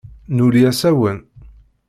[0.35, 1.17] Nuli asawen.